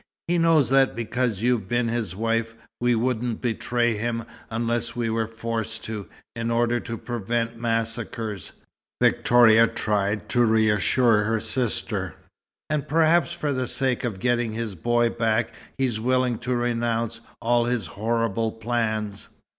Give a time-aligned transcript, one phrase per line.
[0.27, 5.27] "He knows that because you've been his wife, we wouldn't betray him unless we were
[5.27, 8.53] forced to, in order to prevent massacres,"
[8.99, 12.15] Victoria tried to reassure her sister.
[12.67, 17.65] "And perhaps for the sake of getting his boy back, he's willing to renounce all
[17.65, 19.29] his horrible plans."